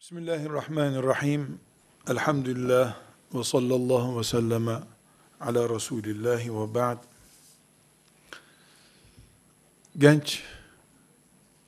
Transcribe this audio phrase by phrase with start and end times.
[0.00, 1.60] Bismillahirrahmanirrahim.
[2.08, 2.96] Elhamdülillah
[3.34, 4.80] ve sallallahu ve selleme
[5.40, 6.98] ala Resulillah ve ba'd.
[9.98, 10.42] Genç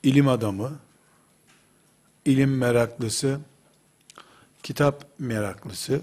[0.03, 0.79] ilim adamı,
[2.25, 3.39] ilim meraklısı,
[4.63, 6.01] kitap meraklısı,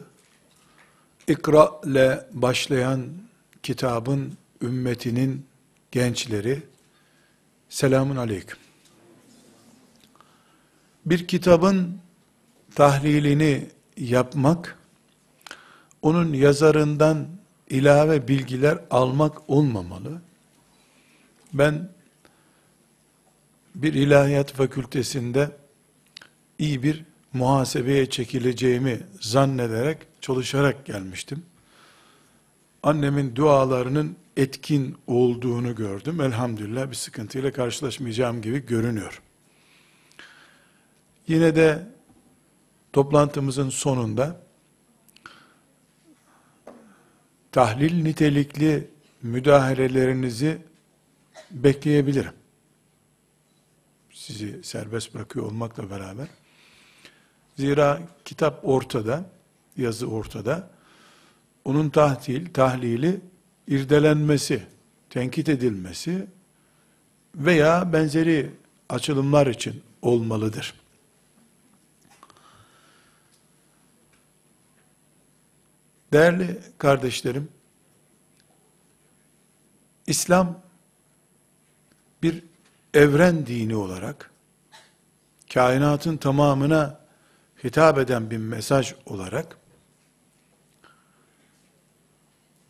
[1.28, 3.06] ikra ile başlayan
[3.62, 5.47] kitabın ümmetinin
[5.91, 6.62] gençleri,
[7.69, 8.59] selamun aleyküm.
[11.06, 12.01] Bir kitabın
[12.80, 13.66] tahlilini
[13.97, 14.79] yapmak,
[16.02, 17.29] onun yazarından
[17.71, 20.23] ilave bilgiler almak olmamalı.
[21.52, 21.88] Ben
[23.74, 25.51] bir ilahiyat fakültesinde
[26.59, 31.43] iyi bir muhasebeye çekileceğimi zannederek, çalışarak gelmiştim.
[32.83, 36.21] Annemin dualarının etkin olduğunu gördüm.
[36.21, 39.23] Elhamdülillah bir sıkıntıyla karşılaşmayacağım gibi görünüyor.
[41.29, 41.99] Yine de
[42.93, 44.41] toplantımızın sonunda
[47.52, 48.91] tahlil nitelikli
[49.23, 50.59] müdahalelerinizi
[51.51, 52.32] bekleyebilirim.
[54.13, 56.29] Sizi serbest bırakıyor olmakla beraber.
[57.57, 59.25] Zira kitap ortada,
[59.77, 60.71] yazı ortada.
[61.65, 63.21] Onun tahtil, tahlili,
[63.69, 64.62] irdelenmesi,
[65.10, 66.27] tenkit edilmesi
[67.34, 68.50] veya benzeri
[68.88, 70.79] açılımlar için olmalıdır.
[76.12, 77.49] Değerli kardeşlerim,
[80.06, 80.62] İslam
[82.22, 82.44] bir
[82.94, 84.31] evren dini olarak
[85.55, 87.00] kainatın tamamına
[87.65, 89.56] hitap eden bir mesaj olarak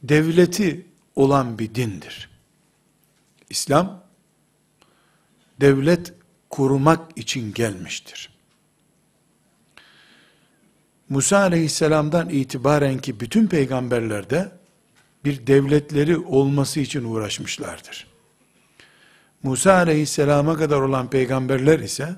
[0.03, 2.31] devleti olan bir dindir.
[3.51, 4.05] İslam
[5.61, 6.15] devlet
[6.51, 8.40] kurmak için gelmiştir.
[11.11, 14.53] Musa aleyhisselamdan itibaren ki bütün peygamberlerde
[15.25, 18.07] bir devletleri olması için uğraşmışlardır.
[19.43, 22.09] Musa aleyhisselama kadar olan peygamberler ise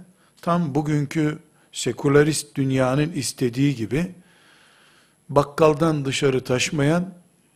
[0.42, 1.38] tam bugünkü
[1.72, 4.14] sekülerist dünyanın istediği gibi
[5.28, 7.14] bakkaldan dışarı taşmayan,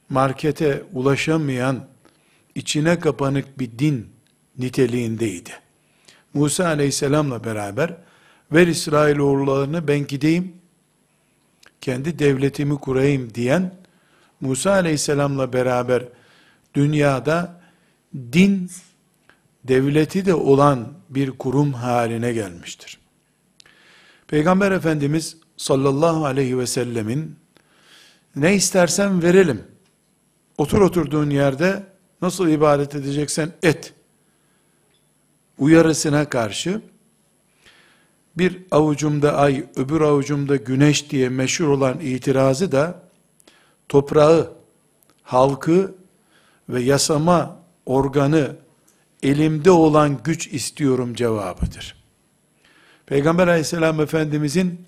[0.08, 1.86] markete ulaşamayan,
[2.54, 4.10] içine kapanık bir din
[4.58, 5.50] niteliğindeydi.
[6.34, 7.96] Musa aleyhisselamla beraber
[8.52, 10.55] ver İsrailoğullarını ben gideyim,
[11.86, 13.74] kendi devletimi kurayım diyen
[14.40, 16.02] Musa aleyhisselamla beraber
[16.74, 17.60] dünyada
[18.14, 18.70] din
[19.64, 22.98] devleti de olan bir kurum haline gelmiştir.
[24.28, 27.36] Peygamber Efendimiz sallallahu aleyhi ve sellemin
[28.36, 29.64] ne istersen verelim.
[30.58, 31.86] Otur oturduğun yerde
[32.22, 33.94] nasıl ibadet edeceksen et.
[35.58, 36.82] Uyarısına karşı
[38.38, 43.02] bir avucumda ay, öbür avucumda güneş diye meşhur olan itirazı da
[43.88, 44.52] toprağı,
[45.22, 45.94] halkı
[46.68, 48.56] ve yasama organı
[49.22, 51.96] elimde olan güç istiyorum cevabıdır.
[53.06, 54.86] Peygamber aleyhisselam efendimizin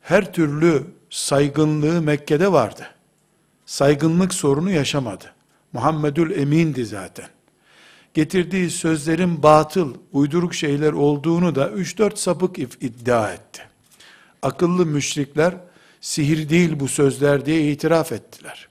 [0.00, 2.86] her türlü saygınlığı Mekke'de vardı.
[3.66, 5.24] Saygınlık sorunu yaşamadı.
[5.72, 7.26] Muhammedül Emin'di zaten
[8.16, 13.62] getirdiği sözlerin batıl, uyduruk şeyler olduğunu da 3-4 sapık iddia etti.
[14.42, 15.54] Akıllı müşrikler,
[16.00, 18.68] sihir değil bu sözler diye itiraf ettiler.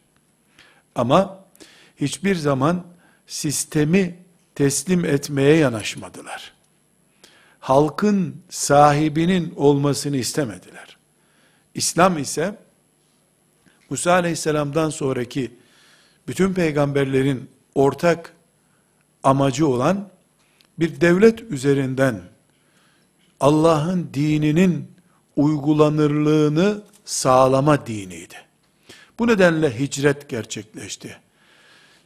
[0.95, 1.45] Ama
[1.95, 2.85] hiçbir zaman
[3.27, 4.19] sistemi
[4.55, 6.53] teslim etmeye yanaşmadılar.
[7.59, 10.97] Halkın sahibinin olmasını istemediler.
[11.73, 12.57] İslam ise
[13.89, 15.51] Musa aleyhisselamdan sonraki
[16.27, 18.34] bütün peygamberlerin ortak
[19.25, 20.09] amacı olan
[20.79, 22.21] bir devlet üzerinden
[23.39, 24.87] Allah'ın dininin
[25.35, 28.35] uygulanırlığını sağlama diniydi.
[29.19, 31.17] Bu nedenle hicret gerçekleşti.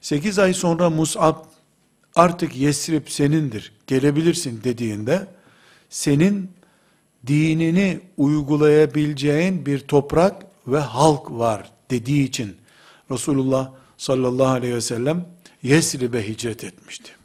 [0.02, 1.36] 8 ay sonra Mus'ab
[2.16, 5.28] artık Yesrib senindir, gelebilirsin dediğinde
[5.90, 6.52] senin
[7.28, 12.58] dinini uygulayabileceğin bir toprak ve halk var dediği için
[13.12, 15.26] Resulullah sallallahu aleyhi ve sellem
[15.64, 17.19] Yesrib'e hicret etmişti.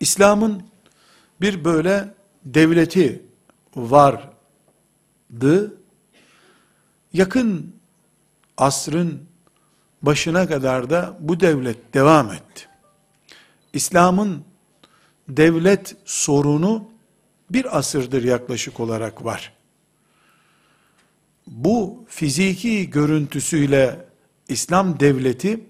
[0.00, 0.62] İslam'ın
[1.40, 2.14] bir böyle
[2.44, 3.22] devleti
[3.76, 4.24] vardı.
[7.12, 7.74] Yakın
[8.56, 9.28] asrın
[10.02, 12.68] başına kadar da bu devlet devam etti.
[13.72, 14.44] İslam'ın
[15.28, 16.88] devlet sorunu
[17.50, 19.52] bir asırdır yaklaşık olarak var.
[21.46, 24.06] Bu fiziki görüntüsüyle
[24.48, 25.60] İslam devleti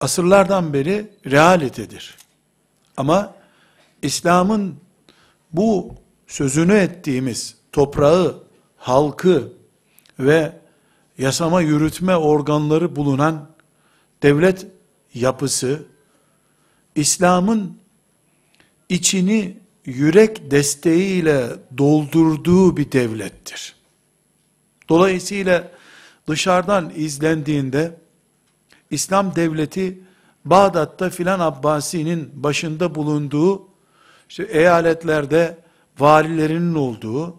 [0.00, 2.16] asırlardan beri realitedir.
[2.96, 3.34] Ama
[4.02, 4.76] İslam'ın
[5.52, 5.94] bu
[6.26, 8.42] sözünü ettiğimiz toprağı,
[8.76, 9.52] halkı
[10.18, 10.52] ve
[11.18, 13.48] yasama yürütme organları bulunan
[14.22, 14.66] devlet
[15.14, 15.86] yapısı,
[16.94, 17.78] İslam'ın
[18.88, 21.46] içini yürek desteğiyle
[21.78, 23.76] doldurduğu bir devlettir.
[24.88, 25.70] Dolayısıyla
[26.28, 27.96] dışarıdan izlendiğinde
[28.90, 29.98] İslam devleti
[30.46, 33.68] Bağdat'ta filan Abbasi'nin başında bulunduğu
[34.28, 35.58] işte eyaletlerde
[35.98, 37.36] valilerinin olduğu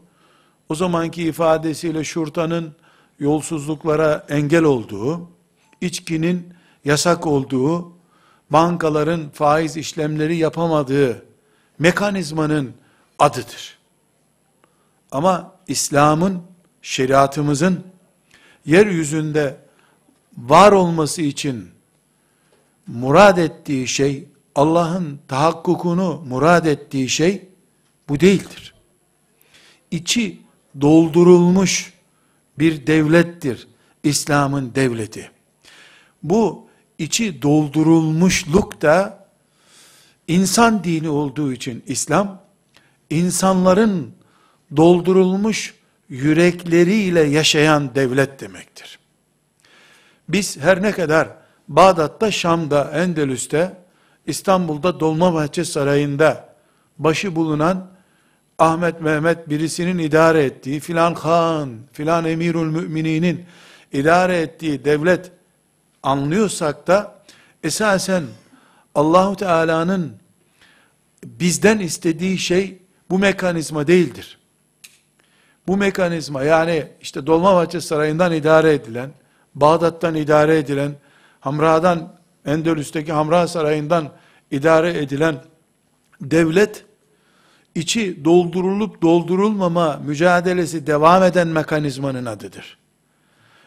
[0.69, 2.75] o zamanki ifadesiyle şurtanın
[3.19, 5.29] yolsuzluklara engel olduğu,
[5.81, 6.53] içkinin
[6.85, 7.91] yasak olduğu,
[8.49, 11.25] bankaların faiz işlemleri yapamadığı
[11.79, 12.73] mekanizmanın
[13.19, 13.77] adıdır.
[15.11, 16.41] Ama İslam'ın,
[16.81, 17.83] şeriatımızın
[18.65, 19.57] yeryüzünde
[20.37, 21.76] var olması için
[22.87, 27.47] murad ettiği şey, Allah'ın tahakkukunu murad ettiği şey
[28.09, 28.73] bu değildir.
[29.91, 30.41] İçi
[30.81, 31.93] doldurulmuş
[32.59, 33.67] bir devlettir
[34.03, 35.31] İslam'ın devleti.
[36.23, 36.67] Bu
[36.97, 39.27] içi doldurulmuşluk da
[40.27, 42.41] insan dini olduğu için İslam
[43.09, 44.13] insanların
[44.77, 45.75] doldurulmuş
[46.09, 48.99] yürekleriyle yaşayan devlet demektir.
[50.29, 51.36] Biz her ne kadar
[51.67, 53.77] Bağdat'ta, Şam'da, Endülüs'te,
[54.25, 56.49] İstanbul'da Dolmabahçe Sarayı'nda
[56.99, 57.87] başı bulunan
[58.59, 63.45] Ahmet Mehmet birisinin idare ettiği, filan han, filan emirül mümininin
[63.93, 65.31] idare ettiği devlet
[66.03, 67.15] anlıyorsak da
[67.63, 68.23] esasen
[68.95, 70.13] Allahu Teala'nın
[71.23, 72.77] bizden istediği şey
[73.09, 74.37] bu mekanizma değildir.
[75.67, 79.09] Bu mekanizma yani işte Dolmabahçe Sarayı'ndan idare edilen,
[79.55, 80.91] Bağdat'tan idare edilen,
[81.39, 84.11] Hamra'dan, Endülüs'teki Hamra Sarayı'ndan
[84.51, 85.43] idare edilen
[86.21, 86.85] devlet,
[87.75, 92.77] içi doldurulup doldurulmama mücadelesi devam eden mekanizmanın adıdır.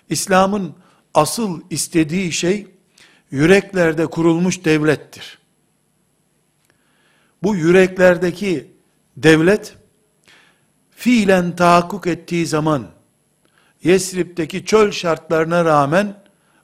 [0.08, 0.75] İslam'ın
[1.14, 2.67] asıl istediği şey,
[3.31, 5.38] yüreklerde kurulmuş devlettir.
[7.43, 8.70] Bu yüreklerdeki
[9.17, 9.75] devlet,
[10.90, 12.87] fiilen tahakkuk ettiği zaman,
[13.82, 16.19] Yesrib'deki çöl şartlarına rağmen,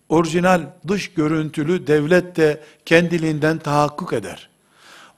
[0.08, 4.48] orijinal dış görüntülü devlet de kendiliğinden tahakkuk eder.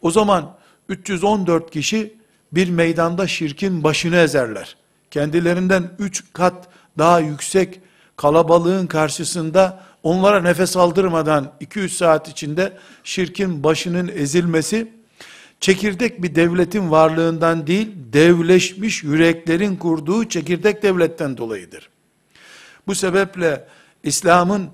[0.03, 0.57] O zaman
[0.89, 2.19] 314 kişi
[2.53, 4.77] bir meydanda şirkin başını ezerler.
[5.11, 6.69] Kendilerinden 3 kat
[6.99, 7.81] daha yüksek
[8.17, 12.73] kalabalığın karşısında onlara nefes aldırmadan 2-3 saat içinde
[13.05, 14.93] şirkin başının ezilmesi
[15.61, 21.89] çekirdek bir devletin varlığından değil, devleşmiş yüreklerin kurduğu çekirdek devletten dolayıdır.
[22.87, 23.65] Bu sebeple
[24.03, 24.69] İslam'ın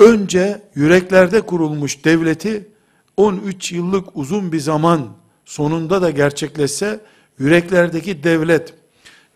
[0.00, 2.68] önce yüreklerde kurulmuş devleti
[3.16, 5.08] 13 yıllık uzun bir zaman
[5.44, 7.00] sonunda da gerçekleşse
[7.38, 8.74] yüreklerdeki devlet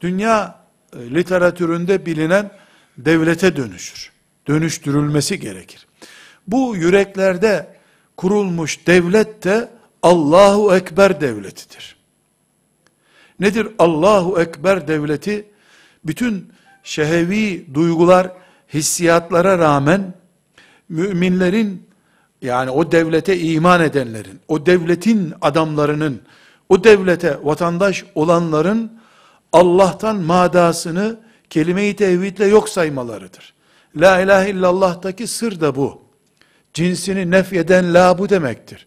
[0.01, 0.59] dünya
[0.97, 2.51] e, literatüründe bilinen
[2.99, 4.13] devlete dönüşür.
[4.49, 5.87] Dönüştürülmesi gerekir.
[6.47, 7.77] Bu yüreklerde
[8.17, 9.71] kurulmuş devlet de
[10.03, 11.97] Allahu Ekber devletidir.
[13.41, 15.47] Nedir Allahu Ekber devleti?
[16.05, 16.53] Bütün
[16.83, 18.33] şehevi duygular,
[18.75, 20.15] hissiyatlara rağmen
[20.89, 21.87] müminlerin
[22.43, 26.23] yani o devlete iman edenlerin, o devletin adamlarının,
[26.69, 28.93] o devlete vatandaş olanların
[29.53, 31.17] Allah'tan madasını
[31.51, 33.55] kelime-i tevhidle yok saymalarıdır.
[33.97, 36.03] La ilahe illallah'taki sır da bu.
[36.75, 38.87] Cinsini nefyeden la bu demektir.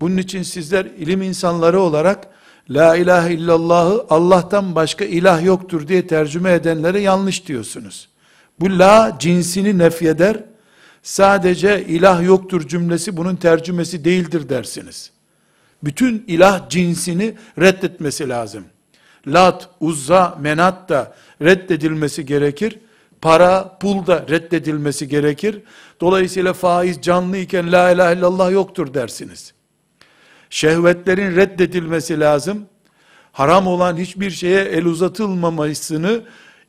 [0.00, 2.28] Bunun için sizler ilim insanları olarak
[2.70, 8.08] La ilahe illallahı Allah'tan başka ilah yoktur diye tercüme edenlere yanlış diyorsunuz.
[8.60, 10.44] Bu la cinsini nefyeder,
[11.02, 15.10] sadece ilah yoktur cümlesi bunun tercümesi değildir dersiniz.
[15.84, 18.64] Bütün ilah cinsini reddetmesi lazım.
[19.26, 22.78] Lat, Uzza, Menat da reddedilmesi gerekir.
[23.20, 25.62] Para, pul da reddedilmesi gerekir.
[26.00, 29.52] Dolayısıyla faiz canlı iken la ilahe illallah yoktur dersiniz.
[30.50, 32.66] Şehvetlerin reddedilmesi lazım.
[33.32, 36.22] Haram olan hiçbir şeye el uzatılmamasını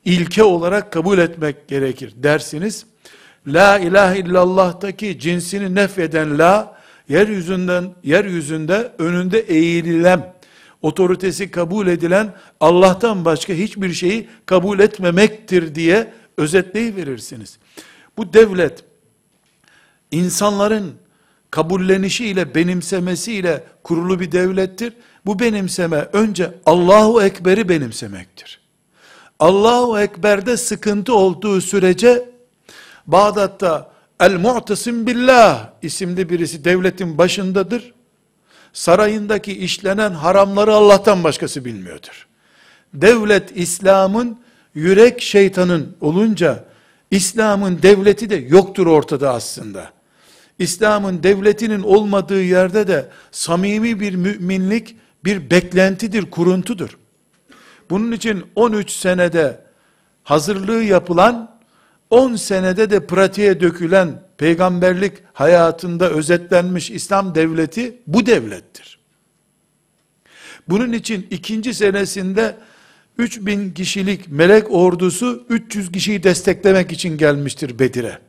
[0.05, 2.85] ilke olarak kabul etmek gerekir dersiniz.
[3.47, 6.79] La ilahe illallah'taki cinsini nefeden la,
[7.09, 10.33] yeryüzünden, yeryüzünde önünde eğililen,
[10.81, 17.57] otoritesi kabul edilen Allah'tan başka hiçbir şeyi kabul etmemektir diye özetleyiverirsiniz.
[18.17, 18.83] Bu devlet,
[20.11, 20.93] insanların
[21.51, 24.93] kabullenişiyle, benimsemesiyle kurulu bir devlettir.
[25.25, 28.59] Bu benimseme önce Allahu Ekber'i benimsemektir.
[29.39, 32.29] Allahu Ekber'de sıkıntı olduğu sürece
[33.11, 37.93] Bağdat'ta El-Mu'tasim Billah isimli birisi devletin başındadır.
[38.73, 42.27] Sarayındaki işlenen haramları Allah'tan başkası bilmiyordur.
[42.93, 44.39] devlet İslam'ın,
[44.75, 46.65] yürek şeytanın olunca,
[47.11, 49.91] İslam'ın devleti de yoktur ortada aslında.
[50.59, 56.97] İslam'ın devletinin olmadığı yerde de samimi bir müminlik bir beklentidir, kuruntudur.
[57.89, 59.61] Bunun için 13 senede
[60.23, 61.58] hazırlığı yapılan,
[62.09, 68.99] 10 senede de pratiğe dökülen peygamberlik hayatında özetlenmiş İslam devleti bu devlettir.
[70.67, 72.55] Bunun için ikinci senesinde
[73.17, 78.19] 3000 kişilik melek ordusu 300 kişiyi desteklemek için gelmiştir Bedir'e.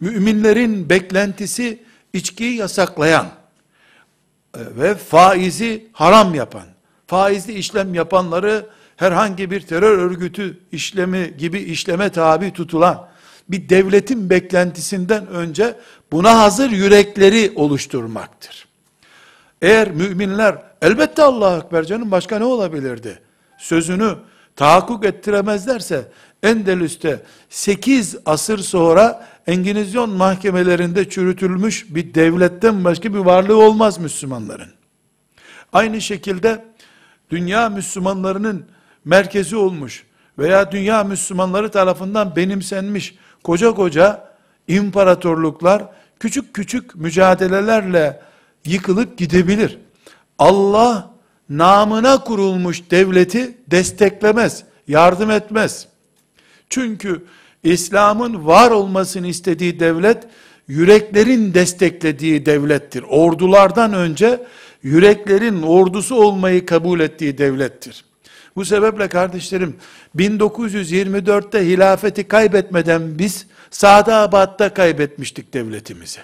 [0.00, 6.66] Müminlerin beklentisi içkiyi yasaklayan e, ve faizi haram yapan,
[7.06, 8.66] faizli işlem yapanları
[8.96, 13.08] herhangi bir terör örgütü işlemi gibi işleme tabi tutulan
[13.48, 15.76] bir devletin beklentisinden önce
[16.12, 18.68] buna hazır yürekleri oluşturmaktır.
[19.62, 23.18] Eğer müminler elbette Allahu Ekber canım başka ne olabilirdi?
[23.58, 24.14] Sözünü
[24.56, 26.08] tahakkuk ettiremezlerse
[26.42, 34.70] Endülüs'te 8 asır sonra Enginizyon mahkemelerinde çürütülmüş bir devletten başka bir varlığı olmaz Müslümanların.
[35.72, 36.64] Aynı şekilde
[37.30, 38.66] dünya Müslümanlarının
[39.04, 40.04] merkezi olmuş
[40.38, 44.28] veya dünya Müslümanları tarafından benimsenmiş koca koca
[44.68, 45.84] imparatorluklar
[46.20, 48.20] küçük küçük mücadelelerle
[48.64, 49.78] yıkılıp gidebilir.
[50.38, 51.10] Allah
[51.48, 55.86] namına kurulmuş devleti desteklemez, yardım etmez.
[56.70, 57.24] Çünkü
[57.62, 60.26] İslam'ın var olmasını istediği devlet,
[60.68, 63.04] yüreklerin desteklediği devlettir.
[63.08, 64.46] Ordulardan önce
[64.82, 68.04] yüreklerin ordusu olmayı kabul ettiği devlettir.
[68.56, 69.76] Bu sebeple kardeşlerim
[70.16, 76.20] 1924'te hilafeti kaybetmeden biz Sadabat'ta kaybetmiştik devletimizi.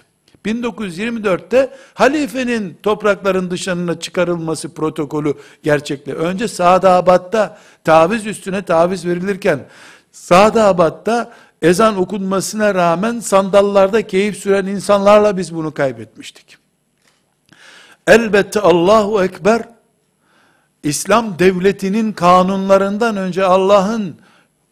[0.46, 6.14] 1924'te halifenin toprakların dışına çıkarılması protokolü gerçekle.
[6.14, 9.66] Önce Sadabat'ta taviz üstüne taviz verilirken
[10.12, 11.32] Sadabat'ta
[11.62, 16.58] ezan okunmasına rağmen sandallarda keyif süren insanlarla biz bunu kaybetmiştik.
[18.06, 19.62] Elbette Allahu Ekber
[20.82, 24.16] İslam devletinin kanunlarından önce Allah'ın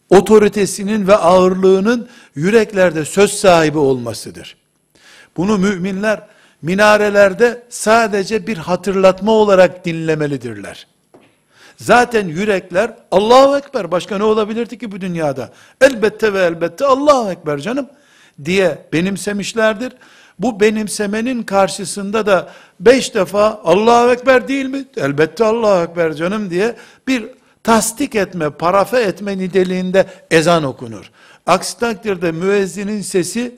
[0.09, 4.57] otoritesinin ve ağırlığının yüreklerde söz sahibi olmasıdır.
[5.37, 6.21] Bunu müminler
[6.61, 10.87] minarelerde sadece bir hatırlatma olarak dinlemelidirler.
[11.77, 15.51] Zaten yürekler Allahu Ekber başka ne olabilirdi ki bu dünyada?
[15.81, 17.89] Elbette ve elbette Allahu Ekber canım
[18.45, 19.93] diye benimsemişlerdir.
[20.39, 24.85] Bu benimsemenin karşısında da beş defa Allahu Ekber değil mi?
[24.97, 26.75] Elbette Allahu Ekber canım diye
[27.07, 27.27] bir
[27.63, 31.11] tasdik etme, parafe etme niteliğinde ezan okunur.
[31.45, 33.55] Aksi takdirde müezzinin sesi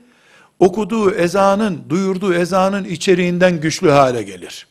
[0.59, 4.67] okuduğu ezanın, duyurduğu ezanın içeriğinden güçlü hale gelir.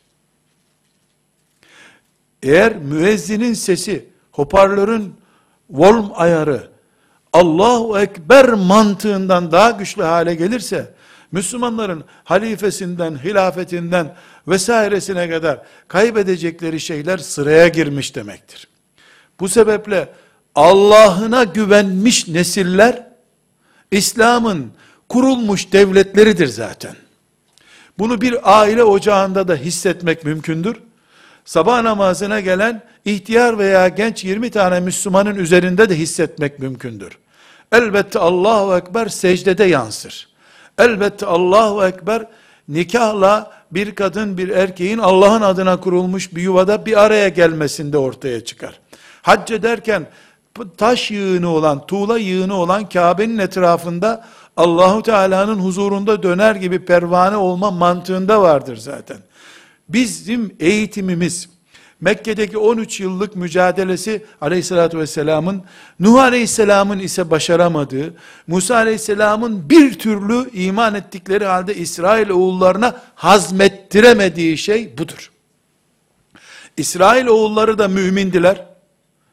[2.43, 5.13] Eğer müezzinin sesi, hoparlörün
[5.69, 6.71] volüm ayarı,
[7.33, 10.93] Allahu Ekber mantığından daha güçlü hale gelirse,
[11.31, 14.15] Müslümanların halifesinden, hilafetinden
[14.47, 18.67] vesairesine kadar kaybedecekleri şeyler sıraya girmiş demektir.
[19.39, 20.09] Bu sebeple
[20.55, 23.07] Allah'ına güvenmiş nesiller,
[23.91, 24.71] İslam'ın
[25.09, 26.95] kurulmuş devletleridir zaten.
[27.99, 30.75] Bunu bir aile ocağında da hissetmek mümkündür.
[31.45, 37.17] Sabah namazına gelen ihtiyar veya genç 20 tane Müslümanın üzerinde de hissetmek mümkündür.
[37.71, 40.30] Elbette Allahu Ekber secdede yansır.
[40.77, 42.25] Elbette Allahu Ekber
[42.67, 48.79] nikahla bir kadın bir erkeğin Allah'ın adına kurulmuş bir yuvada bir araya gelmesinde ortaya çıkar.
[49.21, 50.07] Hac ederken
[50.77, 54.25] taş yığını olan, tuğla yığını olan Kabe'nin etrafında
[54.57, 59.17] Allahu Teala'nın huzurunda döner gibi pervane olma mantığında vardır zaten.
[59.89, 61.49] Bizim eğitimimiz,
[62.01, 65.63] Mekke'deki 13 yıllık mücadelesi aleyhissalatü vesselamın,
[65.99, 68.13] Nuh aleyhisselamın ise başaramadığı,
[68.47, 75.31] Musa aleyhisselamın bir türlü iman ettikleri halde İsrail oğullarına hazmettiremediği şey budur.
[76.77, 78.70] İsrail oğulları da mümindiler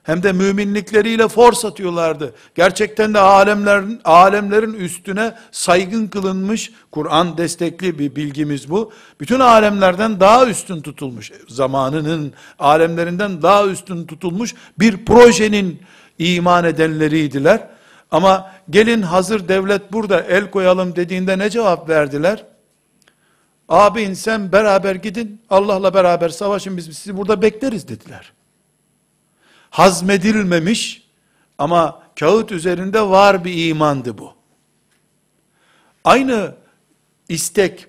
[0.08, 2.34] hem de müminlikleriyle force atıyorlardı.
[2.54, 8.92] Gerçekten de alemlerin alemlerin üstüne saygın kılınmış Kur'an destekli bir bilgimiz bu.
[9.20, 15.82] Bütün alemlerden daha üstün tutulmuş zamanının alemlerinden daha üstün tutulmuş bir projenin
[16.18, 17.68] iman edenleriydiler.
[18.10, 22.44] Ama gelin hazır devlet burada el koyalım dediğinde ne cevap verdiler?
[23.68, 28.32] Abin sen beraber gidin Allah'la beraber savaşın biz sizi burada bekleriz dediler
[29.70, 31.08] hazmedilmemiş
[31.58, 34.32] ama kağıt üzerinde var bir imandı bu.
[36.04, 36.54] Aynı
[37.28, 37.87] istek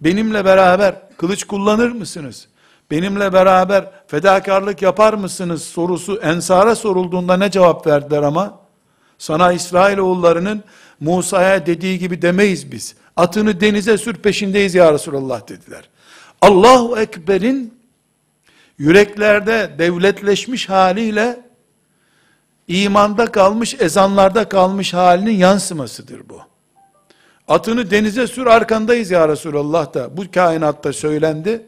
[0.00, 2.48] benimle beraber kılıç kullanır mısınız?
[2.90, 8.60] benimle beraber fedakarlık yapar mısınız sorusu Ensar'a sorulduğunda ne cevap verdiler ama?
[9.18, 10.64] Sana İsrailoğullarının
[11.00, 12.94] Musa'ya dediği gibi demeyiz biz.
[13.16, 15.88] Atını denize sür peşindeyiz ya Resulallah dediler.
[16.42, 17.79] Allahu Ekber'in
[18.80, 21.40] yüreklerde devletleşmiş haliyle
[22.68, 26.40] imanda kalmış, ezanlarda kalmış halinin yansımasıdır bu.
[27.48, 31.66] Atını denize sür arkandayız ya Resulallah da bu kainatta söylendi.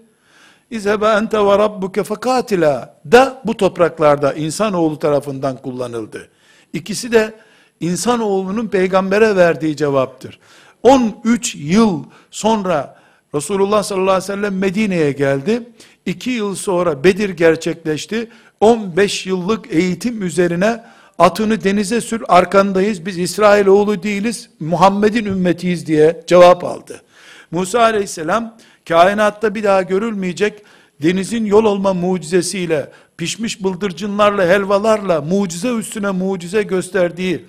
[0.71, 6.29] İzhebe ente ve rabbuke fekatila da bu topraklarda insanoğlu tarafından kullanıldı.
[6.73, 7.35] İkisi de
[7.81, 10.39] insanoğlunun peygambere verdiği cevaptır.
[10.83, 13.03] 13 yıl sonra
[13.35, 15.63] Resulullah sallallahu aleyhi ve sellem Medine'ye geldi.
[16.07, 18.29] 2 yıl sonra Bedir gerçekleşti.
[18.61, 20.85] 15 yıllık eğitim üzerine
[21.19, 27.03] atını denize sür arkandayız biz İsrail oğlu değiliz Muhammed'in ümmetiyiz diye cevap aldı.
[27.51, 28.57] Musa aleyhisselam
[28.89, 30.63] kainatta bir daha görülmeyecek
[31.03, 37.47] denizin yol olma mucizesiyle pişmiş bıldırcınlarla helvalarla mucize üstüne mucize gösterdiği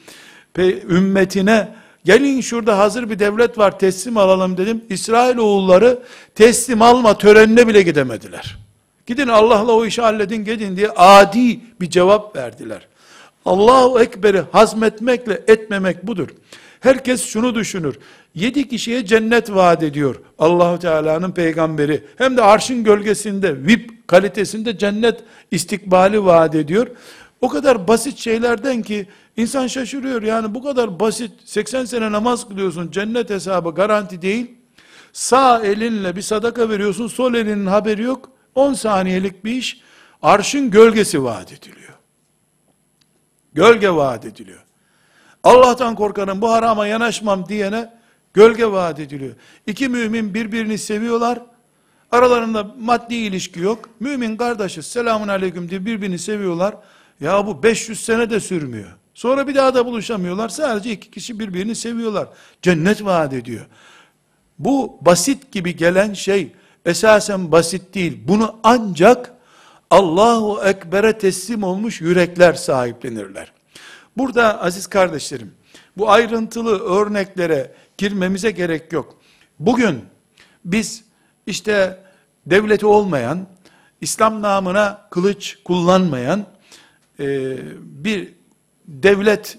[0.90, 1.68] ümmetine
[2.06, 4.82] gelin şurada hazır bir devlet var teslim alalım dedim.
[4.90, 6.00] İsrail oğulları
[6.36, 8.58] teslim alma törenine bile gidemediler.
[9.06, 12.88] Gidin Allah'la o işi halledin gidin diye adi bir cevap verdiler.
[13.46, 16.30] Allahu Ekber'i hazmetmekle etmemek budur.
[16.80, 18.00] Herkes şunu düşünür.
[18.36, 22.04] Yedi kişiye cennet vaat ediyor Allahu Teala'nın peygamberi.
[22.18, 25.20] Hem de arşın gölgesinde, VIP kalitesinde cennet
[25.52, 26.88] istikbali vaat ediyor.
[27.42, 30.22] O kadar basit şeylerden ki insan şaşırıyor.
[30.22, 34.52] Yani bu kadar basit 80 sene namaz kılıyorsun cennet hesabı garanti değil.
[35.14, 38.32] Sağ elinle bir sadaka veriyorsun sol elinin haberi yok.
[38.56, 39.82] 10 saniyelik bir iş
[40.22, 41.94] arşın gölgesi vaat ediliyor.
[43.54, 44.64] Gölge vaat ediliyor.
[45.44, 47.94] Allah'tan korkarım bu harama yanaşmam diyene
[48.34, 49.36] gölge vaat ediliyor.
[49.68, 51.42] İki mümin birbirini seviyorlar.
[52.12, 53.90] Aralarında maddi ilişki yok.
[54.00, 56.76] Mümin kardeşi selamun aleyküm diye birbirini seviyorlar.
[57.20, 58.92] Ya bu 500 sene de sürmüyor.
[59.14, 60.50] Sonra bir daha da buluşamıyorlar.
[60.50, 62.28] Sadece iki kişi birbirini seviyorlar.
[62.62, 63.66] Cennet vaat ediyor.
[64.60, 66.52] Bu basit gibi gelen şey
[66.86, 68.20] esasen basit değil.
[68.28, 69.34] Bunu ancak
[69.90, 73.52] Allahu Ekber'e teslim olmuş yürekler sahiplenirler.
[74.18, 75.54] Burada aziz kardeşlerim,
[75.98, 79.18] bu ayrıntılı örneklere girmemize gerek yok.
[79.60, 80.02] Bugün
[80.66, 81.04] biz
[81.48, 82.00] işte
[82.46, 83.48] devleti olmayan,
[84.02, 86.46] İslam namına kılıç kullanmayan
[87.20, 88.34] e, bir
[88.88, 89.58] devlet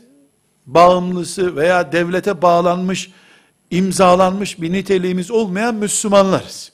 [0.66, 3.12] bağımlısı veya devlete bağlanmış,
[3.70, 6.72] imzalanmış bir niteliğimiz olmayan Müslümanlarız.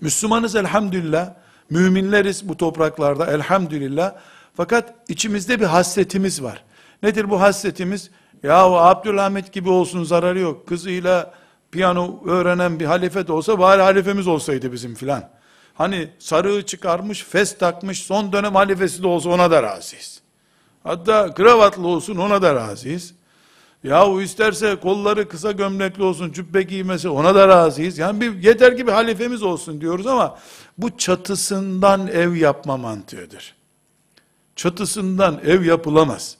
[0.00, 1.34] Müslümanız elhamdülillah,
[1.70, 4.14] müminleriz bu topraklarda elhamdülillah.
[4.56, 6.64] Fakat içimizde bir hasretimiz var.
[7.02, 8.10] Nedir bu hasretimiz?
[8.42, 10.68] Ya Abdülhamit gibi olsun zararı yok.
[10.68, 11.34] Kızıyla
[11.70, 15.30] piyano öğrenen bir halife de olsa bari halifemiz olsaydı bizim filan.
[15.74, 20.17] Hani sarığı çıkarmış, fes takmış, son dönem halifesi de olsa ona da razıyız.
[20.88, 23.14] Hatta kravatlı olsun ona da razıyız.
[23.84, 27.98] Yahu isterse kolları kısa gömlekli olsun, cübbe giymesi ona da razıyız.
[27.98, 30.38] Yani bir, yeter ki bir halifemiz olsun diyoruz ama
[30.78, 33.54] bu çatısından ev yapma mantığıdır.
[34.56, 36.36] Çatısından ev yapılamaz.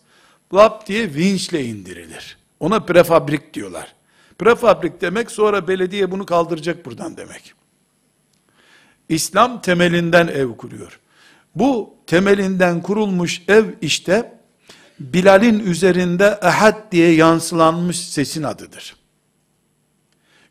[0.55, 2.37] Lap diye vinçle indirilir.
[2.61, 3.95] Ona prefabrik diyorlar.
[4.39, 7.55] Prefabrik demek sonra belediye bunu kaldıracak buradan demek.
[9.09, 11.01] İslam temelinden ev kuruyor.
[11.55, 14.38] Bu temelinden kurulmuş ev işte
[15.01, 18.97] Bilal'in üzerinde ehad diye yansılanmış sesin adıdır.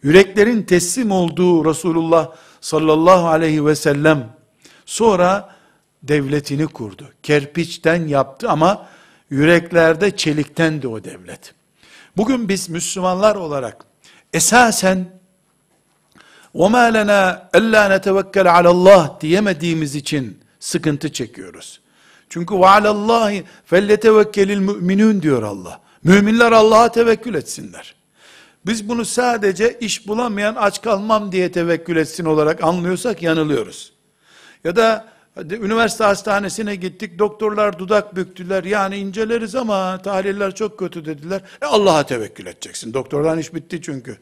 [0.04, 4.30] Yüreklerin teslim olduğu Resulullah sallallahu aleyhi ve sellem
[4.86, 5.56] sonra
[6.04, 7.12] devletini kurdu.
[7.24, 8.88] Kerpiçten yaptı ama
[9.30, 11.54] yüreklerde çelikten de o devlet.
[12.18, 13.86] Bugün biz Müslümanlar olarak
[14.34, 15.18] esasen
[16.56, 21.80] وَمَا لَنَا اَلَّا نَتَوَكَّلَ عَلَى اللّٰهِ diyemediğimiz için sıkıntı çekiyoruz.
[22.30, 25.82] Çünkü وَعَلَى اللّٰهِ müminün diyor Allah.
[26.04, 27.96] Müminler Allah'a tevekkül etsinler.
[28.66, 33.94] Biz bunu sadece iş bulamayan aç kalmam diye tevekkül etsin olarak anlıyorsak yanılıyoruz.
[34.64, 35.06] Ya da
[35.38, 41.42] üniversite hastanesine gittik doktorlar dudak büktüler yani inceleriz ama tahliller çok kötü dediler.
[41.62, 44.18] E Allah'a tevekkül edeceksin doktordan iş bitti çünkü.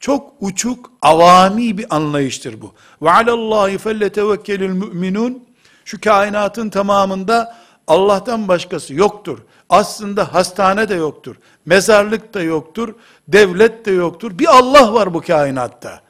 [0.00, 2.72] Çok uçuk avami bir anlayıştır bu.
[3.02, 5.49] Ve alallahi felletevekkelül müminun
[5.90, 9.38] şu kainatın tamamında Allah'tan başkası yoktur.
[9.68, 11.36] Aslında hastane de yoktur.
[11.66, 12.94] Mezarlık da yoktur.
[13.28, 14.38] Devlet de yoktur.
[14.38, 16.00] Bir Allah var bu kainatta.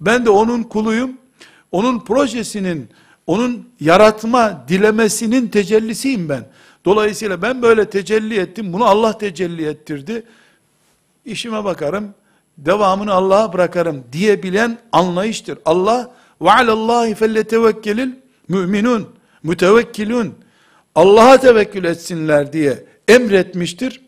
[0.00, 1.18] Ben de onun kuluyum.
[1.72, 2.90] Onun projesinin,
[3.26, 6.46] onun yaratma dilemesinin tecellisiyim ben.
[6.84, 8.72] Dolayısıyla ben böyle tecelli ettim.
[8.72, 10.26] Bunu Allah tecelli ettirdi.
[11.24, 12.14] İşime bakarım
[12.58, 15.58] devamını Allah'a bırakarım diyebilen anlayıştır.
[15.64, 19.08] Allah Ve alallahi felletevekkelil müminun,
[19.42, 20.34] mütevekkilun,
[20.94, 24.00] Allah'a tevekkül etsinler diye emretmiştir.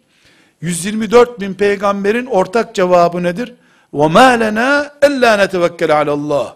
[0.60, 3.54] 124 bin peygamberin ortak cevabı nedir?
[3.92, 6.52] وَمَا لَنَا اَلَّا نَتَوَكَّلَ عَلَى اللّٰهِ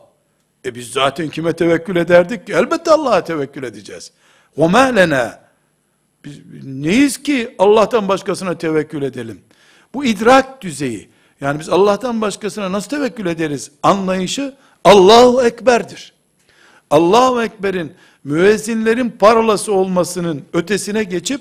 [0.64, 2.52] E biz zaten kime tevekkül ederdik ki?
[2.52, 4.12] Elbette Allah'a tevekkül edeceğiz.
[4.58, 5.32] وَمَا لَنَا
[6.24, 9.40] Biz neyiz ki Allah'tan başkasına tevekkül edelim?
[9.94, 11.08] Bu idrak düzeyi,
[11.40, 16.12] yani biz Allah'tan başkasına nasıl tevekkül ederiz anlayışı Allahu Ekber'dir.
[16.90, 17.92] Allahu Ekber'in
[18.24, 21.40] müezzinlerin parolası olmasının ötesine geçip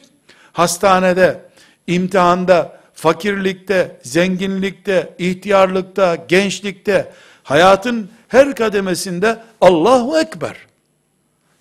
[0.54, 1.42] hastanede,
[1.88, 7.12] imtihanda, fakirlikte, zenginlikte, ihtiyarlıkta, gençlikte,
[7.44, 10.58] hayatın her kademesinde Allahu Ekber.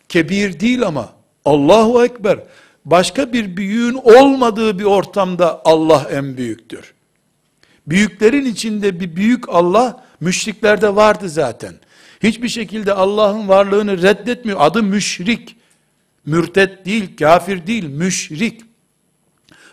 [0.09, 1.09] Kebir değil ama
[1.45, 2.39] Allahu Ekber.
[2.85, 6.95] Başka bir büyüğün olmadığı bir ortamda Allah en büyüktür.
[7.87, 11.75] Büyüklerin içinde bir büyük Allah müşriklerde vardı zaten.
[12.23, 14.59] Hiçbir şekilde Allah'ın varlığını reddetmiyor.
[14.61, 15.57] Adı müşrik.
[16.27, 18.61] Mürtet değil, kafir değil, müşrik.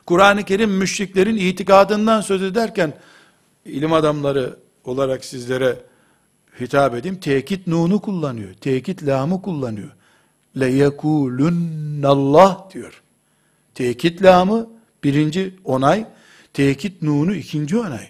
[0.05, 2.93] Kur'an-ı Kerim müşriklerin itikadından söz ederken
[3.65, 5.77] ilim adamları olarak sizlere
[6.59, 7.19] hitap edeyim.
[7.19, 8.53] Tekit nunu kullanıyor.
[8.53, 9.91] Tekit lamı kullanıyor.
[10.59, 10.91] Le
[12.07, 13.01] Allah diyor.
[13.75, 14.69] Tekit lamı
[15.03, 16.05] birinci onay,
[16.53, 18.09] tekit nunu ikinci onay.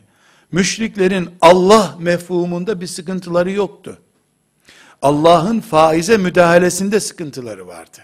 [0.52, 3.98] Müşriklerin Allah mefhumunda bir sıkıntıları yoktu.
[5.06, 7.98] Allah'ın faize müdahalesinde sıkıntıları vardı.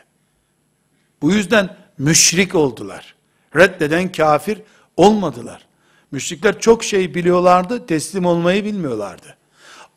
[1.21, 3.15] Bu yüzden müşrik oldular.
[3.55, 4.61] Reddeden kafir
[4.97, 5.67] olmadılar.
[6.11, 9.37] Müşrikler çok şey biliyorlardı, teslim olmayı bilmiyorlardı.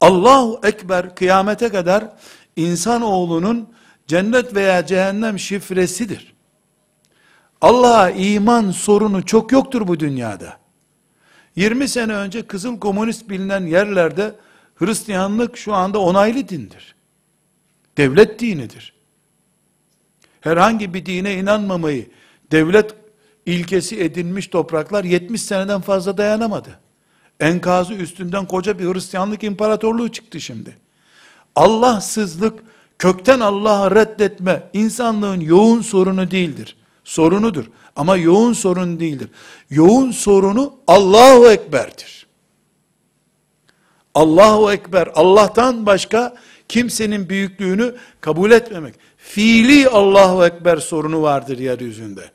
[0.00, 2.12] Allahu Ekber kıyamete kadar
[2.56, 3.68] insanoğlunun
[4.06, 6.34] cennet veya cehennem şifresidir.
[7.60, 10.56] Allah'a iman sorunu çok yoktur bu dünyada.
[11.56, 14.34] 20 sene önce kızıl komünist bilinen yerlerde
[14.74, 16.93] Hristiyanlık şu anda onaylı dindir.
[17.96, 18.92] Devlet dinidir.
[20.40, 22.10] Herhangi bir dine inanmamayı
[22.50, 22.94] devlet
[23.46, 26.80] ilkesi edinmiş topraklar 70 seneden fazla dayanamadı.
[27.40, 30.76] Enkazı üstünden koca bir Hristiyanlık imparatorluğu çıktı şimdi.
[31.56, 32.58] Allahsızlık,
[32.98, 36.76] kökten Allah'ı reddetme, insanlığın yoğun sorunu değildir.
[37.04, 37.64] Sorunudur.
[37.96, 39.28] Ama yoğun sorun değildir.
[39.70, 42.26] Yoğun sorunu Allahu Ekber'dir.
[44.14, 46.34] Allahu Ekber, Allah'tan başka
[46.68, 48.94] kimsenin büyüklüğünü kabul etmemek.
[49.16, 52.30] Fiili Allahu Ekber sorunu vardır yeryüzünde.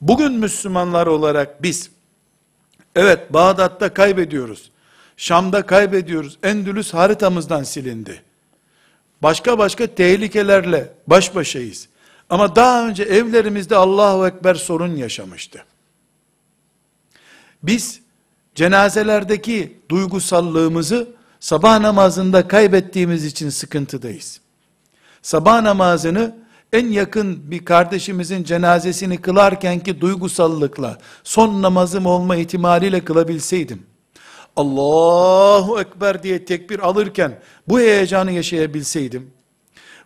[0.00, 1.90] Bugün Müslümanlar olarak biz,
[2.94, 4.70] evet Bağdat'ta kaybediyoruz,
[5.16, 8.22] Şam'da kaybediyoruz, Endülüs haritamızdan silindi.
[9.22, 11.88] Başka başka tehlikelerle baş başayız.
[12.30, 15.64] Ama daha önce evlerimizde Allahu Ekber sorun yaşamıştı.
[17.62, 18.00] Biz
[18.54, 21.08] cenazelerdeki duygusallığımızı
[21.46, 24.40] sabah namazında kaybettiğimiz için sıkıntıdayız.
[25.22, 26.36] Sabah namazını
[26.72, 33.86] en yakın bir kardeşimizin cenazesini kılarken ki duygusallıkla, son namazım olma ihtimaliyle kılabilseydim,
[34.56, 39.30] Allahu Ekber diye tekbir alırken bu heyecanı yaşayabilseydim,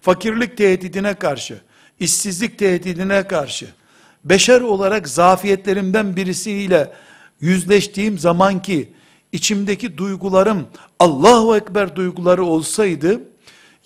[0.01, 1.61] fakirlik tehdidine karşı,
[2.01, 3.67] işsizlik tehdidine karşı,
[4.25, 6.93] beşer olarak zafiyetlerimden birisiyle
[7.41, 8.93] yüzleştiğim zaman ki,
[9.33, 10.67] içimdeki duygularım
[10.99, 13.21] Allahu Ekber duyguları olsaydı,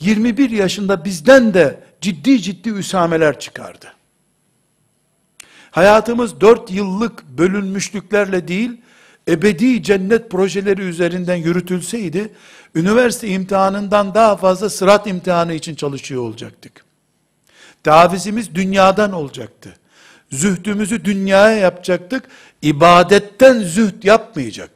[0.00, 3.86] 21 yaşında bizden de ciddi ciddi üsameler çıkardı.
[5.70, 8.80] Hayatımız 4 yıllık bölünmüşlüklerle değil,
[9.28, 12.32] ebedi cennet projeleri üzerinden yürütülseydi,
[12.74, 16.84] üniversite imtihanından daha fazla sırat imtihanı için çalışıyor olacaktık.
[17.84, 19.76] Tavizimiz dünyadan olacaktı.
[20.32, 22.28] Zühdümüzü dünyaya yapacaktık.
[22.62, 24.73] İbadetten zühd yapmayacaktık.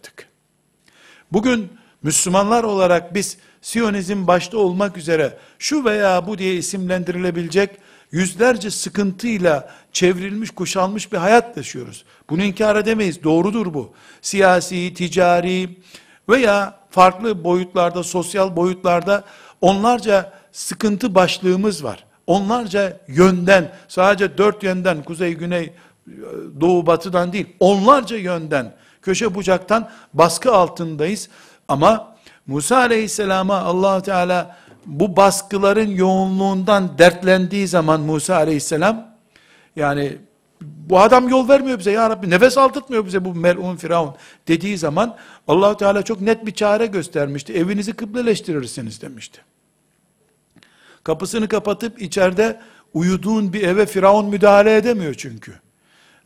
[1.32, 1.68] Bugün
[2.02, 7.70] Müslümanlar olarak biz Siyonizm başta olmak üzere şu veya bu diye isimlendirilebilecek
[8.12, 12.04] yüzlerce sıkıntıyla çevrilmiş, kuşanmış bir hayat yaşıyoruz.
[12.30, 13.24] Bunu inkar edemeyiz.
[13.24, 13.92] Doğrudur bu.
[14.22, 15.78] Siyasi, ticari
[16.28, 19.24] veya farklı boyutlarda, sosyal boyutlarda
[19.60, 22.04] onlarca sıkıntı başlığımız var.
[22.26, 25.72] Onlarca yönden, sadece dört yönden, kuzey, güney,
[26.60, 28.74] doğu, batıdan değil, onlarca yönden,
[29.08, 31.28] köşe bucaktan baskı altındayız.
[31.68, 32.16] Ama
[32.46, 39.06] Musa aleyhisselama allah Teala bu baskıların yoğunluğundan dertlendiği zaman Musa aleyhisselam,
[39.76, 40.16] yani
[40.60, 44.14] bu adam yol vermiyor bize ya Rabbi, nefes aldırtmıyor bize bu melun firavun
[44.48, 45.16] dediği zaman
[45.48, 47.52] allah Teala çok net bir çare göstermişti.
[47.52, 49.40] Evinizi kıbleleştirirsiniz demişti.
[51.04, 52.60] Kapısını kapatıp içeride
[52.94, 55.52] uyuduğun bir eve firavun müdahale edemiyor çünkü.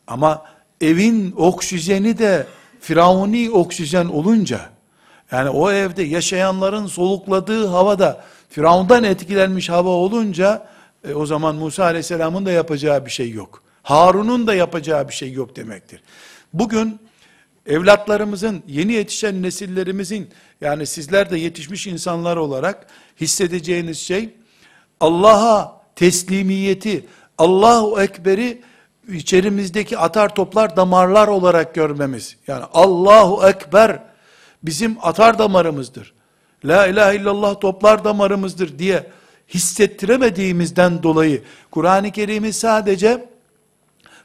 [0.07, 0.45] Ama
[0.81, 2.47] evin oksijeni de
[2.83, 4.61] firavuni oksijen olunca,
[5.33, 10.69] yani o evde yaşayanların solukladığı havada Firavundan etkilenmiş hava olunca
[11.09, 13.63] e, o zaman Musa aleyhisselamın da yapacağı bir şey yok.
[13.83, 16.03] Harun'un da yapacağı bir şey yok demektir.
[16.53, 17.01] Bugün
[17.67, 22.87] evlatlarımızın, yeni yetişen nesillerimizin, yani sizler de yetişmiş insanlar olarak
[23.21, 24.31] hissedeceğiniz şey,
[25.01, 27.07] Allah'a teslimiyeti,
[27.39, 28.63] Allahu Ekber'i
[29.09, 32.37] içerimizdeki atar toplar damarlar olarak görmemiz.
[32.47, 34.03] Yani Allahu Ekber
[34.63, 36.13] bizim atar damarımızdır.
[36.65, 39.07] La ilahe illallah toplar damarımızdır diye
[39.49, 43.32] hissettiremediğimizden dolayı Kur'an-ı Kerim'i sadece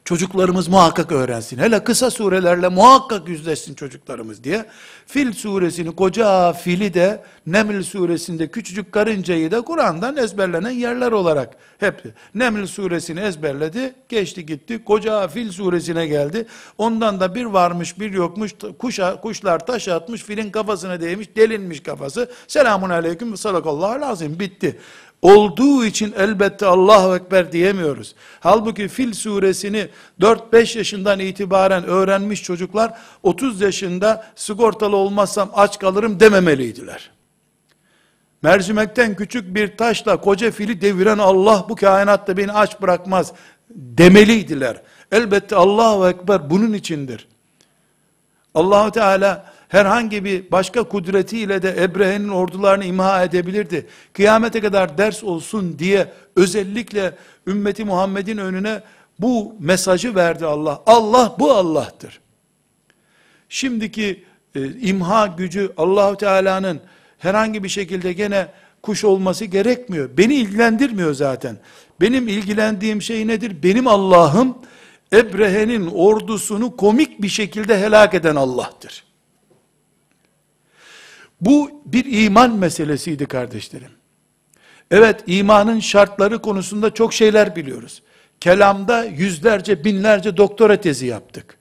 [0.08, 1.58] çocuklarımız muhakkak öğrensin.
[1.58, 4.66] Hele kısa surelerle muhakkak yüzleşsin çocuklarımız diye.
[5.08, 12.04] Fil suresini, koca fili de, Neml suresinde küçücük karıncayı da Kur'an'dan ezberlenen yerler olarak hep
[12.36, 16.48] Neml suresini ezberledi, geçti gitti, koca fil suresine geldi.
[16.78, 22.32] Ondan da bir varmış bir yokmuş, kuşa, kuşlar taş atmış, filin kafasına değmiş, delinmiş kafası.
[22.48, 24.80] Selamun aleyküm, sadakallahu lazım, bitti
[25.22, 28.16] olduğu için elbette Allahu Ekber diyemiyoruz.
[28.40, 29.88] Halbuki Fil suresini
[30.22, 37.12] 4-5 yaşından itibaren öğrenmiş çocuklar 30 yaşında sigortalı olmazsam aç kalırım dememeliydiler.
[38.42, 43.34] Mercimekten küçük bir taşla koca fili deviren Allah bu kainatta beni aç bırakmaz
[43.70, 44.82] demeliydiler.
[45.12, 47.28] Elbette Allahu Ekber bunun içindir.
[48.56, 53.88] Allahu Teala herhangi bir başka kudretiyle de Ebrehe'nin ordularını imha edebilirdi.
[54.14, 57.14] Kıyamete kadar ders olsun diye özellikle
[57.48, 58.82] ümmeti Muhammed'in önüne
[59.20, 60.82] bu mesajı verdi Allah.
[60.86, 62.20] Allah bu Allah'tır.
[63.50, 64.24] Şimdiki
[64.56, 66.80] e, imha gücü Allahu Teala'nın
[67.18, 68.48] herhangi bir şekilde gene
[68.82, 70.10] kuş olması gerekmiyor.
[70.18, 71.58] Beni ilgilendirmiyor zaten.
[72.02, 73.64] Benim ilgilendiğim şey nedir?
[73.64, 74.58] Benim Allah'ım
[75.14, 79.07] Ebrehe'nin ordusunu komik bir şekilde helak eden Allah'tır.
[81.42, 83.92] Bu bir iman meselesiydi kardeşlerim.
[84.92, 88.04] Evet imanın şartları konusunda çok şeyler biliyoruz.
[88.40, 91.58] Kelamda yüzlerce binlerce doktora tezi yaptık.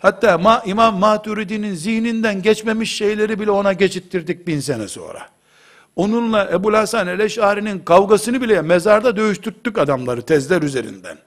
[0.00, 5.28] Hatta Ma, İmam Maturidi'nin zihninden geçmemiş şeyleri bile ona geçittirdik bin sene sonra.
[5.96, 11.18] Onunla Ebu Hasan el-Eş'ari'nin kavgasını bile mezarda dövüştürttük adamları tezler üzerinden.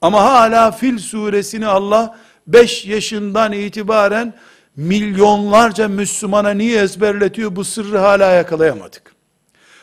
[0.00, 4.34] Ama hala Fil suresini Allah 5 yaşından itibaren
[4.78, 9.12] milyonlarca Müslümana niye ezberletiyor bu sırrı hala yakalayamadık.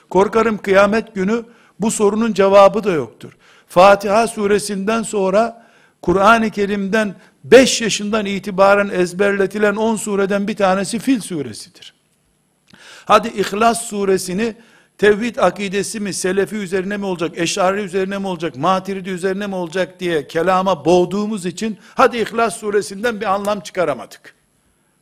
[0.10, 1.46] Korkarım kıyamet günü
[1.80, 3.38] bu sorunun cevabı da yoktur.
[3.68, 5.66] Fatiha suresinden sonra
[6.02, 11.94] Kur'an-ı Kerim'den 5 yaşından itibaren ezberletilen 10 sureden bir tanesi Fil suresidir.
[13.06, 14.56] Hadi İhlas suresini
[14.98, 20.00] tevhid akidesi mi, selefi üzerine mi olacak, eşari üzerine mi olacak, matiridi üzerine mi olacak
[20.00, 24.36] diye kelama boğduğumuz için hadi İhlas suresinden bir anlam çıkaramadık.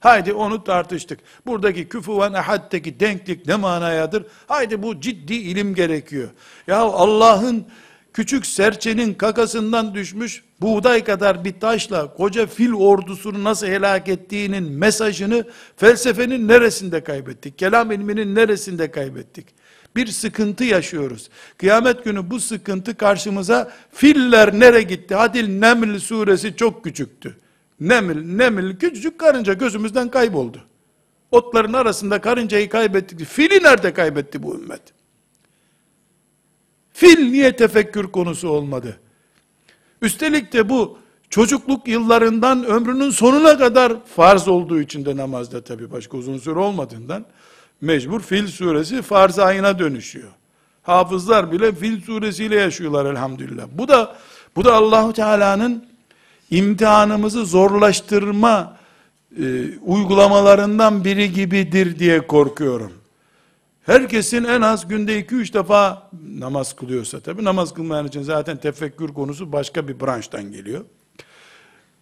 [0.04, 1.20] Haydi onu tartıştık.
[1.46, 4.26] Buradaki küfuven ehaddeki denklik ne manayadır?
[4.48, 6.30] Haydi bu ciddi ilim gerekiyor.
[6.68, 7.66] Ya Allah'ın
[8.14, 15.48] küçük serçenin kakasından düşmüş buğday kadar bir taşla koca fil ordusunu nasıl helak ettiğinin mesajını
[15.78, 17.58] felsefenin neresinde kaybettik?
[17.58, 19.48] Kelam ilminin neresinde kaybettik?
[19.96, 21.30] Bir sıkıntı yaşıyoruz.
[21.58, 25.16] Kıyamet günü bu sıkıntı karşımıza filler nere gitti?
[25.16, 27.38] Hadil Neml suresi çok küçüktü.
[27.80, 30.62] Nemil, nemil küçücük karınca gözümüzden kayboldu.
[31.32, 33.26] Otların arasında karıncayı kaybettik.
[33.26, 34.82] Fili nerede kaybetti bu ümmet?
[36.94, 39.00] Fil niye tefekkür konusu olmadı?
[40.02, 40.98] Üstelik de bu
[41.30, 47.26] çocukluk yıllarından ömrünün sonuna kadar farz olduğu için de namazda tabi başka uzun süre olmadığından
[47.82, 50.30] mecbur fil suresi farz ayına dönüşüyor.
[50.84, 53.66] Hafızlar bile fil suresiyle yaşıyorlar elhamdülillah.
[53.72, 54.16] Bu da
[54.56, 55.93] bu da Allahu Teala'nın
[56.52, 58.78] imtihanımızı zorlaştırma
[59.40, 62.92] e, uygulamalarından biri gibidir diye korkuyorum.
[63.86, 69.52] Herkesin en az günde 2-3 defa namaz kılıyorsa tabi namaz kılmayan için zaten tefekkür konusu
[69.52, 70.86] başka bir branştan geliyor.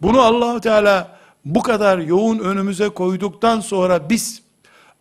[0.01, 4.41] Bunu Allahu Teala bu kadar yoğun önümüze koyduktan sonra biz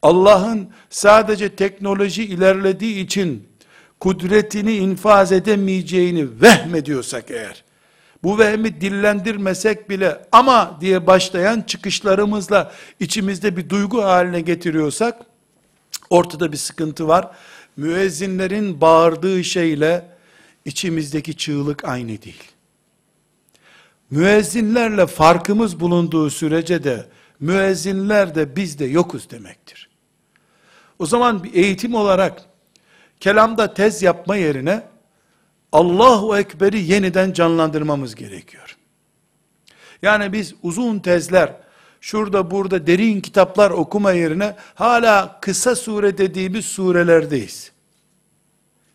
[0.03, 3.49] Allah'ın sadece teknoloji ilerlediği için
[4.01, 7.65] kudretini infaz edemeyeceğini vehmediyorsak eğer
[8.23, 15.21] bu vehmi dillendirmesek bile ama diye başlayan çıkışlarımızla içimizde bir duygu haline getiriyorsak
[16.11, 17.31] ortada bir sıkıntı var.
[17.77, 20.07] Müezzinlerin bağırdığı şeyle
[20.65, 22.53] içimizdeki çığlık aynı değil.
[24.11, 27.07] Müezzinlerle farkımız bulunduğu sürece de
[27.41, 29.91] müezzinler de biz de yokuz demektir.
[30.99, 32.43] O zaman bir eğitim olarak
[33.21, 34.83] kelamda tez yapma yerine
[35.73, 38.77] Allahu Ekber'i yeniden canlandırmamız gerekiyor.
[40.03, 41.57] Yani biz uzun tezler,
[42.01, 47.73] şurada burada derin kitaplar okuma yerine hala kısa sure dediğimiz surelerdeyiz.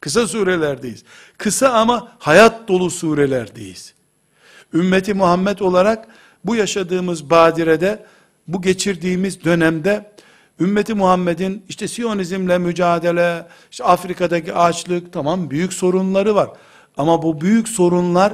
[0.02, 1.04] Kısa surelerdeyiz.
[1.38, 3.94] Kısa ama hayat dolu surelerdeyiz.
[4.74, 6.08] Ümmeti Muhammed olarak
[6.46, 8.06] bu yaşadığımız badirede,
[8.48, 10.12] bu geçirdiğimiz dönemde
[10.60, 16.50] ümmeti Muhammed'in işte Siyonizmle mücadele, işte Afrika'daki açlık tamam büyük sorunları var.
[16.98, 18.34] Ama bu büyük sorunlar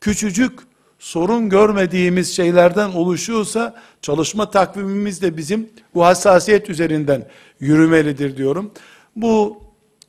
[0.00, 0.58] küçücük
[0.98, 7.28] sorun görmediğimiz şeylerden oluşuyorsa çalışma takvimimiz de bizim bu hassasiyet üzerinden
[7.60, 8.70] yürümelidir diyorum.
[9.16, 9.62] Bu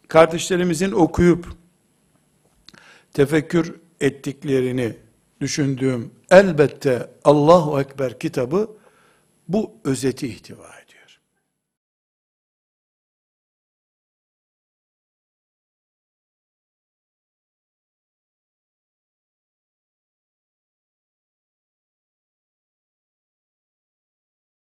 [0.08, 1.48] kardeşlerimizin okuyup
[3.14, 4.96] tefekkür ettiklerini
[5.42, 8.72] düşündüğüm elbette Allahu Ekber kitabı
[9.48, 10.83] bu özeti ihtiva.